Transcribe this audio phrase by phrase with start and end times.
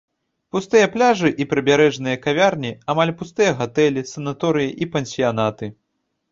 [0.55, 5.75] Пустыя пляжы і прыбярэжныя кавярні, амаль пустыя гатэлі, санаторыі і пансіянаты.